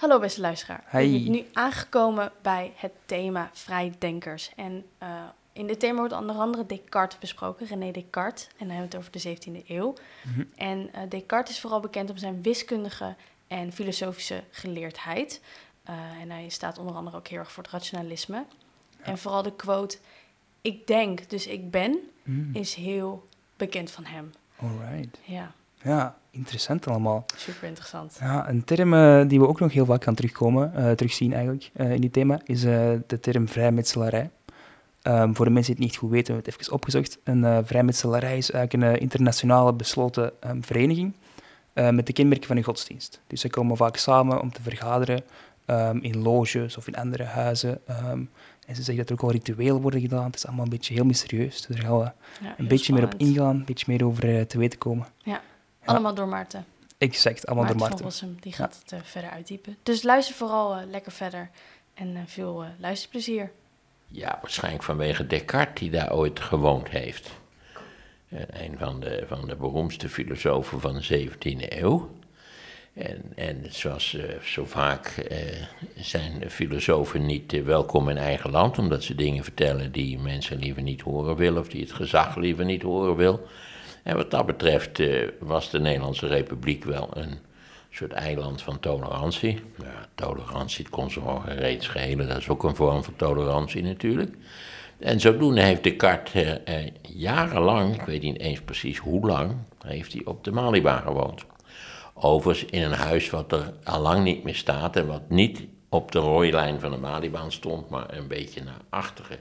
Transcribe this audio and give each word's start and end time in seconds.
Hallo 0.00 0.18
beste 0.18 0.40
luisteraar. 0.40 0.82
Hey. 0.86 1.10
We 1.10 1.18
zijn 1.18 1.30
nu 1.30 1.44
aangekomen 1.52 2.32
bij 2.42 2.72
het 2.76 2.92
thema 3.06 3.50
vrijdenkers. 3.52 4.52
En 4.56 4.84
eh, 4.98 5.08
in 5.52 5.66
dit 5.66 5.80
thema 5.80 5.98
wordt 5.98 6.12
onder 6.12 6.36
andere 6.36 6.66
Descartes 6.66 7.18
besproken, 7.18 7.66
René 7.66 7.90
Descartes. 7.90 8.44
En 8.44 8.66
dan 8.66 8.68
hebben 8.68 8.90
we 8.90 8.96
het 8.96 9.24
over 9.24 9.40
de 9.42 9.60
17e 9.62 9.66
eeuw. 9.66 9.94
Mhm. 10.24 10.44
En 10.56 10.92
eh, 10.92 11.02
Descartes 11.08 11.54
is 11.54 11.60
vooral 11.60 11.80
bekend 11.80 12.10
om 12.10 12.16
zijn 12.16 12.42
wiskundige 12.42 13.14
en 13.46 13.72
filosofische 13.72 14.42
geleerdheid. 14.50 15.40
Eh, 15.82 15.94
en 16.20 16.30
hij 16.30 16.48
staat 16.48 16.78
onder 16.78 16.94
andere 16.94 17.16
ook 17.16 17.28
heel 17.28 17.38
erg 17.38 17.52
voor 17.52 17.62
het 17.62 17.72
rationalisme. 17.72 18.44
En 19.00 19.18
vooral 19.18 19.42
de 19.42 19.56
quote, 19.56 19.98
ik 20.60 20.86
denk, 20.86 21.30
dus 21.30 21.46
ik 21.46 21.70
ben, 21.70 21.98
Mm, 22.22 22.50
is 22.54 22.74
heel 22.74 23.28
bekend 23.56 23.90
van 23.90 24.04
hem. 24.04 24.32
Alright. 24.56 25.18
Ja, 25.24 25.52
Ja, 25.82 26.18
interessant 26.30 26.86
allemaal. 26.86 27.24
super 27.36 27.68
interessant. 27.68 28.16
Ja, 28.20 28.48
een 28.48 28.64
term 28.64 28.94
eh, 28.94 29.28
die 29.28 29.40
we 29.40 29.48
ook 29.48 29.60
nog 29.60 29.72
heel 29.72 29.84
vaak 29.84 30.04
gaan 30.04 30.14
terugkomen, 30.14 30.74
eh, 30.74 30.90
terugzien 30.90 31.32
eigenlijk 31.32 31.70
eh, 31.74 31.92
in 31.92 32.00
dit 32.00 32.12
thema, 32.12 32.40
is 32.44 32.60
de 32.60 33.18
term 33.20 33.48
vrijmetselarij. 33.48 34.30
Ehm, 35.02 35.32
voor 35.32 35.44
de 35.44 35.50
mensen 35.50 35.74
die 35.74 35.84
het 35.84 35.92
niet 35.92 36.00
goed 36.00 36.10
weten, 36.10 36.34
hebben 36.34 36.44
we 36.44 36.50
het 36.50 36.60
even 36.60 36.74
opgezocht. 36.74 37.18
Een 37.24 37.66
vrijmetselarij 37.66 38.36
is 38.36 38.50
eigenlijk 38.50 38.92
een 38.92 39.00
internationale 39.00 39.72
besloten 39.72 40.32
ehm, 40.40 40.60
vereniging 40.60 41.14
met 41.74 42.06
de 42.06 42.12
kenmerken 42.12 42.46
van 42.46 42.56
een 42.56 42.62
godsdienst. 42.62 43.20
Dus 43.26 43.40
ze 43.40 43.48
komen 43.48 43.76
vaak 43.76 43.96
samen 43.96 44.40
om 44.40 44.52
te 44.52 44.62
vergaderen 44.62 45.22
ehm, 45.66 45.96
in 45.96 46.22
loges 46.22 46.76
of 46.76 46.86
in 46.86 46.94
andere 46.94 47.24
huizen. 47.24 47.80
en 48.66 48.76
ze 48.76 48.82
zeggen 48.82 48.96
dat 48.96 49.08
er 49.08 49.12
ook 49.12 49.22
al 49.22 49.30
rituelen 49.30 49.80
worden 49.80 50.00
gedaan. 50.00 50.24
Het 50.24 50.34
is 50.34 50.46
allemaal 50.46 50.64
een 50.64 50.70
beetje 50.70 50.94
heel 50.94 51.04
mysterieus. 51.04 51.66
Dus 51.66 51.76
daar 51.76 51.86
gaan 51.86 51.98
we 51.98 52.10
Ja, 52.40 52.54
een 52.58 52.68
beetje 52.68 52.92
meer 52.92 53.04
op 53.04 53.14
ingaan, 53.16 53.56
een 53.56 53.64
beetje 53.64 53.84
meer 53.88 54.04
over 54.04 54.46
te 54.46 54.58
weten 54.58 54.78
komen. 54.78 55.06
Allemaal 55.90 56.14
door 56.14 56.28
Maarten. 56.28 56.64
Exact, 56.98 57.46
allemaal 57.46 57.64
Maarten 57.64 57.88
door 57.88 57.98
van 57.98 58.06
Marten. 58.06 58.24
Rossum, 58.26 58.40
die 58.40 58.52
gaat 58.52 58.80
het 58.82 58.92
eh, 58.92 58.98
verder 59.02 59.30
uitdiepen. 59.30 59.76
Dus 59.82 60.02
luister 60.02 60.34
vooral 60.34 60.76
eh, 60.76 60.86
lekker 60.90 61.12
verder 61.12 61.50
en 61.94 62.16
eh, 62.16 62.22
veel 62.26 62.64
luisterplezier. 62.78 63.52
Ja, 64.06 64.38
waarschijnlijk 64.40 64.84
vanwege 64.84 65.26
Descartes, 65.26 65.80
die 65.80 65.90
daar 65.90 66.12
ooit 66.12 66.40
gewoond 66.40 66.88
heeft. 66.88 67.30
Een 68.50 68.78
van 68.78 69.00
de, 69.00 69.24
van 69.26 69.48
de 69.48 69.56
beroemdste 69.56 70.08
filosofen 70.08 70.80
van 70.80 70.94
de 70.94 71.28
17e 71.28 71.78
eeuw. 71.78 72.10
En, 72.92 73.32
en 73.34 73.66
zoals 73.68 74.14
eh, 74.14 74.40
zo 74.40 74.64
vaak 74.64 75.06
eh, 75.06 75.38
zijn 75.96 76.50
filosofen 76.50 77.26
niet 77.26 77.64
welkom 77.64 78.08
in 78.08 78.16
eigen 78.16 78.50
land, 78.50 78.78
omdat 78.78 79.02
ze 79.02 79.14
dingen 79.14 79.44
vertellen 79.44 79.92
die 79.92 80.18
mensen 80.18 80.58
liever 80.58 80.82
niet 80.82 81.00
horen 81.00 81.36
willen, 81.36 81.60
of 81.60 81.68
die 81.68 81.80
het 81.80 81.92
gezag 81.92 82.36
liever 82.36 82.64
niet 82.64 82.82
horen 82.82 83.16
wil. 83.16 83.46
En 84.02 84.16
wat 84.16 84.30
dat 84.30 84.46
betreft 84.46 84.98
eh, 84.98 85.28
was 85.40 85.70
de 85.70 85.80
Nederlandse 85.80 86.26
Republiek 86.26 86.84
wel 86.84 87.08
een 87.12 87.38
soort 87.90 88.12
eiland 88.12 88.62
van 88.62 88.80
tolerantie. 88.80 89.62
Ja, 89.78 90.06
tolerantie, 90.14 90.84
het 90.84 90.94
kon 90.94 91.10
zo 91.10 91.42
reeds 91.46 91.86
schelen, 91.86 92.28
dat 92.28 92.36
is 92.36 92.48
ook 92.48 92.62
een 92.62 92.76
vorm 92.76 93.04
van 93.04 93.16
tolerantie 93.16 93.82
natuurlijk. 93.82 94.34
En 94.98 95.20
zodoende 95.20 95.62
heeft 95.62 95.82
Descartes 95.82 96.62
eh, 96.64 96.84
eh, 96.84 96.92
jarenlang, 97.02 97.94
ik 97.94 98.02
weet 98.02 98.22
niet 98.22 98.38
eens 98.38 98.60
precies 98.60 98.98
hoe 98.98 99.26
lang, 99.26 99.54
heeft 99.86 100.12
hij 100.12 100.22
op 100.24 100.44
de 100.44 100.52
Malibaan 100.52 101.02
gewoond. 101.02 101.44
Overigens 102.14 102.70
in 102.70 102.82
een 102.82 102.92
huis 102.92 103.30
wat 103.30 103.52
er 103.52 103.72
al 103.84 104.00
lang 104.00 104.24
niet 104.24 104.44
meer 104.44 104.54
staat 104.54 104.96
en 104.96 105.06
wat 105.06 105.28
niet 105.28 105.60
op 105.88 106.12
de 106.12 106.18
rooilijn 106.18 106.80
van 106.80 106.90
de 106.90 106.96
Malibaan 106.96 107.52
stond, 107.52 107.88
maar 107.88 108.14
een 108.14 108.28
beetje 108.28 108.62
naar 108.62 108.80
achteren. 108.88 109.38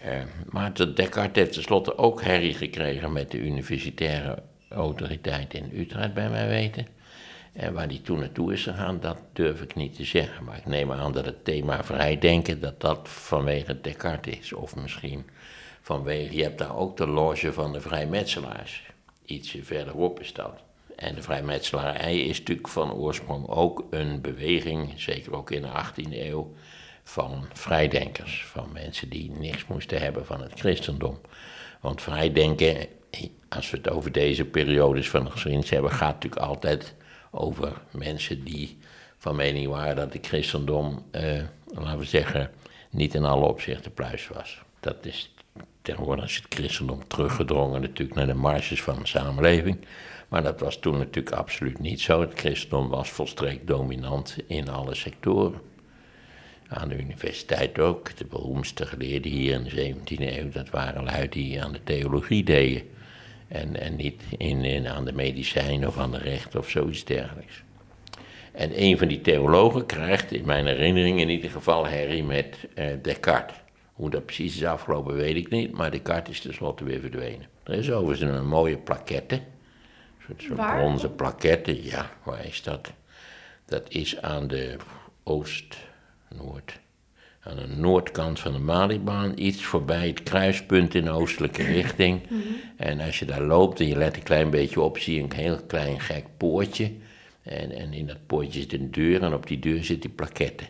Eh, 0.00 0.22
maar 0.50 0.74
de 0.74 0.92
Descartes 0.92 1.36
heeft 1.36 1.52
tenslotte 1.52 1.98
ook 1.98 2.22
herrie 2.22 2.54
gekregen 2.54 3.12
met 3.12 3.30
de 3.30 3.38
universitaire 3.38 4.42
autoriteit 4.68 5.54
in 5.54 5.70
Utrecht, 5.74 6.14
bij 6.14 6.30
mij 6.30 6.48
weten. 6.48 6.86
En 7.52 7.72
waar 7.72 7.88
die 7.88 8.02
toen 8.02 8.18
naartoe 8.18 8.52
is 8.52 8.62
gegaan, 8.62 9.00
dat 9.00 9.18
durf 9.32 9.62
ik 9.62 9.74
niet 9.74 9.94
te 9.94 10.04
zeggen. 10.04 10.44
Maar 10.44 10.56
ik 10.56 10.66
neem 10.66 10.92
aan 10.92 11.12
dat 11.12 11.24
het 11.24 11.44
thema 11.44 11.84
vrijdenken, 11.84 12.60
dat 12.60 12.80
dat 12.80 13.08
vanwege 13.08 13.80
Descartes 13.80 14.38
is. 14.38 14.52
Of 14.52 14.76
misschien 14.76 15.26
vanwege, 15.80 16.36
je 16.36 16.42
hebt 16.42 16.58
daar 16.58 16.76
ook 16.76 16.96
de 16.96 17.06
loge 17.06 17.52
van 17.52 17.72
de 17.72 17.80
vrijmetselaars. 17.80 18.82
Ietsje 19.24 19.64
verderop 19.64 20.20
is 20.20 20.32
dat. 20.32 20.62
En 20.96 21.14
de 21.14 21.22
vrijmetselarij 21.22 22.20
is 22.20 22.38
natuurlijk 22.38 22.68
van 22.68 22.92
oorsprong 22.92 23.48
ook 23.48 23.84
een 23.90 24.20
beweging, 24.20 24.92
zeker 24.96 25.36
ook 25.36 25.50
in 25.50 25.62
de 25.62 25.68
18e 25.68 26.12
eeuw, 26.12 26.54
van 27.08 27.44
vrijdenkers. 27.52 28.44
Van 28.46 28.72
mensen 28.72 29.08
die 29.08 29.30
niks 29.30 29.66
moesten 29.66 30.00
hebben 30.00 30.26
van 30.26 30.42
het 30.42 30.52
christendom. 30.60 31.20
Want 31.80 32.02
vrijdenken, 32.02 32.86
als 33.48 33.70
we 33.70 33.76
het 33.76 33.90
over 33.90 34.12
deze 34.12 34.44
periodes 34.44 35.08
van 35.08 35.24
de 35.24 35.30
geschiedenis 35.30 35.70
hebben, 35.70 35.90
gaat 35.90 36.14
natuurlijk 36.14 36.42
altijd 36.42 36.94
over 37.30 37.72
mensen 37.90 38.44
die 38.44 38.78
van 39.18 39.36
mening 39.36 39.68
waren 39.68 39.96
dat 39.96 40.12
het 40.12 40.26
christendom, 40.26 41.04
eh, 41.10 41.42
laten 41.74 41.98
we 41.98 42.04
zeggen, 42.04 42.50
niet 42.90 43.14
in 43.14 43.24
alle 43.24 43.46
opzichten 43.46 43.94
pluis 43.94 44.28
was. 44.28 44.58
Dat 44.80 45.06
is 45.06 45.34
tegenwoordig 45.82 46.24
is 46.24 46.36
het 46.36 46.54
christendom 46.54 47.08
teruggedrongen 47.08 47.80
natuurlijk 47.80 48.18
naar 48.18 48.26
de 48.26 48.34
marges 48.34 48.82
van 48.82 48.98
de 48.98 49.06
samenleving. 49.06 49.86
Maar 50.28 50.42
dat 50.42 50.60
was 50.60 50.76
toen 50.76 50.98
natuurlijk 50.98 51.36
absoluut 51.36 51.78
niet 51.78 52.00
zo. 52.00 52.20
Het 52.20 52.38
christendom 52.38 52.88
was 52.88 53.10
volstrekt 53.10 53.66
dominant 53.66 54.36
in 54.46 54.68
alle 54.68 54.94
sectoren. 54.94 55.60
Aan 56.68 56.88
de 56.88 56.98
universiteit 56.98 57.78
ook. 57.78 58.16
De 58.16 58.24
beroemdste 58.24 58.86
geleerden 58.86 59.30
hier 59.30 59.54
in 59.54 59.64
de 59.64 59.94
17e 59.94 60.38
eeuw, 60.38 60.50
dat 60.50 60.70
waren 60.70 61.04
lui 61.04 61.28
die 61.28 61.62
aan 61.62 61.72
de 61.72 61.82
theologie 61.84 62.44
deden. 62.44 62.82
En, 63.48 63.80
en 63.80 63.96
niet 63.96 64.22
in, 64.38 64.64
in, 64.64 64.88
aan 64.88 65.04
de 65.04 65.12
medicijn 65.12 65.86
of 65.86 65.98
aan 65.98 66.10
de 66.10 66.18
recht 66.18 66.56
of 66.56 66.68
zoiets 66.68 67.04
dergelijks. 67.04 67.62
En 68.52 68.82
een 68.82 68.98
van 68.98 69.08
die 69.08 69.20
theologen 69.20 69.86
krijgt, 69.86 70.32
in 70.32 70.46
mijn 70.46 70.66
herinnering 70.66 71.20
in 71.20 71.28
ieder 71.28 71.50
geval, 71.50 71.86
herrie 71.86 72.24
met 72.24 72.56
eh, 72.74 72.86
Descartes. 73.02 73.56
Hoe 73.92 74.10
dat 74.10 74.24
precies 74.24 74.56
is 74.56 74.64
afgelopen 74.64 75.14
weet 75.14 75.36
ik 75.36 75.50
niet, 75.50 75.72
maar 75.72 75.90
Descartes 75.90 76.34
is 76.34 76.40
tenslotte 76.40 76.84
weer 76.84 77.00
verdwenen. 77.00 77.46
Er 77.62 77.74
is 77.74 77.90
overigens 77.90 78.30
een 78.30 78.46
mooie 78.46 78.76
plaquette, 78.78 79.34
een 79.34 79.42
soort, 80.26 80.42
soort 80.42 80.58
Waar? 80.58 80.76
bronzen 80.78 81.14
plaquette. 81.14 81.84
Ja, 81.84 82.10
waar 82.24 82.44
is 82.44 82.62
dat? 82.62 82.92
Dat 83.64 83.84
is 83.88 84.22
aan 84.22 84.48
de 84.48 84.76
oost-noord, 86.32 86.80
aan 87.40 87.56
de 87.56 87.66
noordkant 87.66 88.40
van 88.40 88.52
de 88.52 88.58
Malibaan, 88.58 89.32
iets 89.36 89.64
voorbij 89.64 90.06
het 90.06 90.22
kruispunt 90.22 90.94
in 90.94 91.04
de 91.04 91.10
oostelijke 91.10 91.62
richting. 91.62 92.20
En 92.76 93.00
als 93.00 93.18
je 93.18 93.24
daar 93.24 93.42
loopt 93.42 93.80
en 93.80 93.86
je 93.86 93.96
let 93.96 94.16
een 94.16 94.22
klein 94.22 94.50
beetje 94.50 94.80
op, 94.80 94.98
zie 94.98 95.14
je 95.14 95.22
een 95.22 95.32
heel 95.32 95.62
klein 95.66 96.00
gek 96.00 96.24
poortje. 96.36 96.92
En, 97.42 97.70
en 97.70 97.92
in 97.92 98.06
dat 98.06 98.26
poortje 98.26 98.60
zit 98.60 98.72
een 98.72 98.90
deur 98.90 99.22
en 99.22 99.34
op 99.34 99.46
die 99.46 99.58
deur 99.58 99.84
zit 99.84 100.02
die 100.02 100.10
plaquette. 100.10 100.64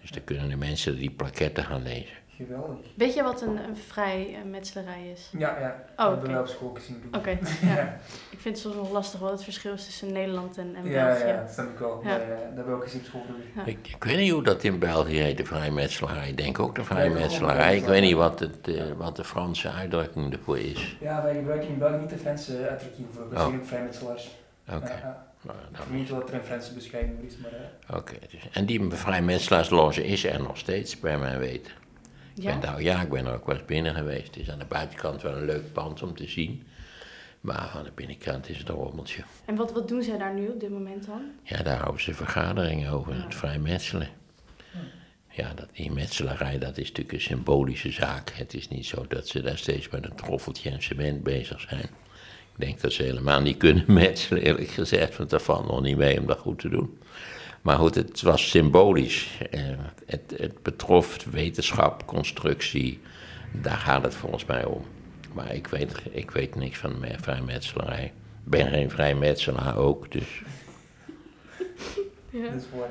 Dus 0.00 0.10
dan 0.10 0.24
kunnen 0.24 0.48
de 0.48 0.56
mensen 0.56 0.96
die 0.96 1.10
plaquette 1.10 1.62
gaan 1.62 1.82
lezen. 1.82 2.16
Geweldig. 2.36 2.86
Weet 2.96 3.14
je 3.14 3.22
wat 3.22 3.42
een, 3.42 3.56
een 3.68 3.76
vrij 3.76 4.34
eh, 4.34 4.42
metselarij 4.50 5.10
is? 5.14 5.30
Ja, 5.38 5.58
ja. 5.60 5.84
Oh, 5.96 6.04
hebben 6.10 6.24
oké. 6.24 6.32
we 6.32 6.40
op 6.40 6.46
school 6.46 6.74
gezien. 6.74 7.02
Oké, 7.12 7.30
ja. 7.74 7.96
Ik 8.30 8.38
vind 8.40 8.54
het 8.54 8.58
soms 8.58 8.74
nog 8.74 8.90
lastig 8.90 9.20
wat 9.20 9.30
het 9.30 9.44
verschil 9.44 9.72
is 9.72 9.84
tussen 9.84 10.12
Nederland 10.12 10.58
en, 10.58 10.74
en 10.74 10.88
Ja, 10.88 11.06
België. 11.06 11.24
ja, 11.26 11.40
dat 11.40 11.50
snap 11.52 11.68
ik 11.70 11.78
wel. 11.78 12.00
Ja. 12.04 12.18
Dat 12.18 12.26
hebben 12.54 12.66
we 12.66 12.72
ook 12.72 12.82
gezien 12.82 13.00
op 13.00 13.06
school. 13.06 13.22
Ja. 13.56 13.64
Ik, 13.64 13.88
ik 13.94 14.04
weet 14.04 14.16
niet 14.16 14.30
hoe 14.30 14.42
dat 14.42 14.64
in 14.64 14.78
België 14.78 15.18
heet, 15.20 15.36
de 15.36 15.44
vrijmetselarij. 15.44 16.28
Ik 16.28 16.36
denk 16.36 16.58
ook 16.58 16.74
de 16.74 16.84
vrijmetselarij. 16.84 17.76
Ik 17.76 17.84
weet 17.84 18.02
niet 18.02 18.14
wat, 18.14 18.40
het, 18.40 18.68
eh, 18.68 18.82
wat 18.96 19.16
de 19.16 19.24
Franse 19.24 19.70
uitdrukking 19.70 20.32
ervoor 20.32 20.58
is. 20.58 20.96
Ja, 21.00 21.22
wij 21.22 21.34
gebruiken 21.34 21.68
in 21.68 21.78
België 21.78 21.96
niet 22.00 22.10
de 22.10 22.18
Franse 22.18 22.68
uitdrukking 22.68 23.06
voor. 23.12 23.28
We 23.28 23.34
Oh. 23.34 23.40
zeggen 23.40 23.58
ook 23.60 23.66
vrijmetselaars. 23.66 24.30
Oké. 24.72 24.86
Ja, 24.88 24.96
ja. 25.02 25.26
Nou, 25.42 25.58
Ik 25.72 25.78
weet 25.90 25.98
niet 25.98 26.08
wat 26.08 26.28
er 26.28 26.34
een 26.34 26.44
Franse 26.44 26.74
beschrijving 26.74 27.22
is, 27.22 27.36
maar... 27.36 27.50
eh, 27.88 27.96
Oké, 27.96 28.14
dus, 28.30 28.48
en 28.52 28.66
die 28.66 28.90
vrijmetselaarsloge 28.90 30.04
is 30.06 30.24
er 30.24 30.42
nog 30.42 30.56
steeds, 30.58 31.00
bij 31.00 31.18
mijn 31.18 31.38
weten. 31.38 31.72
Ik 32.36 32.42
Ja? 32.42 32.50
ben 32.50 32.60
daar, 32.60 32.82
ja, 32.82 33.02
ik 33.02 33.10
ben 33.10 33.26
er 33.26 33.34
ook 33.34 33.46
wel 33.46 33.56
eens 33.56 33.64
binnen 33.64 33.94
geweest. 33.94 34.26
Het 34.26 34.36
is 34.36 34.50
aan 34.50 34.58
de 34.58 34.64
buitenkant 34.64 35.22
wel 35.22 35.36
een 35.36 35.44
leuk 35.44 35.72
pand 35.72 36.02
om 36.02 36.14
te 36.16 36.28
zien. 36.28 36.66
Maar 37.40 37.70
aan 37.74 37.84
de 37.84 37.92
binnenkant 37.94 38.48
is 38.48 38.58
het 38.58 38.68
een 38.68 38.74
rommeltje. 38.74 39.22
En 39.44 39.56
wat, 39.56 39.72
wat 39.72 39.88
doen 39.88 40.02
zij 40.02 40.18
daar 40.18 40.34
nu 40.34 40.48
op 40.48 40.60
dit 40.60 40.70
moment 40.70 41.06
dan? 41.06 41.22
Ja, 41.42 41.62
daar 41.62 41.78
houden 41.78 42.02
ze 42.02 42.14
vergaderingen 42.14 42.90
over, 42.92 43.22
het 43.22 43.34
vrijmetselen. 43.34 44.08
Ja, 45.30 45.54
dat, 45.54 45.68
die 45.72 45.92
metselarij, 45.92 46.58
dat 46.58 46.78
is 46.78 46.88
natuurlijk 46.88 47.12
een 47.12 47.20
symbolische 47.20 47.90
zaak. 47.90 48.30
Het 48.30 48.54
is 48.54 48.68
niet 48.68 48.86
zo 48.86 49.06
dat 49.08 49.28
ze 49.28 49.40
daar 49.42 49.58
steeds 49.58 49.88
met 49.88 50.04
een 50.04 50.14
troffeltje 50.14 50.70
en 50.70 50.82
cement 50.82 51.22
bezig 51.22 51.60
zijn. 51.60 51.88
Ik 52.56 52.66
denk 52.66 52.80
dat 52.80 52.92
ze 52.92 53.02
helemaal 53.02 53.40
niet 53.40 53.56
kunnen 53.56 53.84
metselen, 54.02 54.42
eerlijk 54.42 54.68
gezegd, 54.68 55.16
want 55.16 55.30
daar 55.30 55.40
valt 55.40 55.66
nog 55.66 55.80
niet 55.80 55.96
mee 55.96 56.20
om 56.20 56.26
dat 56.26 56.38
goed 56.38 56.58
te 56.58 56.68
doen. 56.68 56.98
Maar 57.62 57.78
goed, 57.78 57.94
het 57.94 58.22
was 58.22 58.50
symbolisch. 58.50 59.38
Eh, 59.50 59.60
het, 60.06 60.34
het 60.36 60.62
betrof 60.62 61.24
wetenschap, 61.24 62.06
constructie, 62.06 63.00
daar 63.52 63.76
gaat 63.76 64.04
het 64.04 64.14
volgens 64.14 64.44
mij 64.44 64.64
om. 64.64 64.84
Maar 65.32 65.54
ik 65.54 65.66
weet, 65.66 65.92
ik 66.10 66.30
weet 66.30 66.54
niks 66.54 66.78
van 66.78 67.04
vrijmetselarij. 67.20 68.04
Ik 68.04 68.50
ben 68.50 68.68
geen 68.68 68.90
vrijmetselaar 68.90 69.76
ook, 69.76 70.12
dus 70.12 70.42
Dat 72.30 72.54
is 72.56 72.64
voor. 72.72 72.88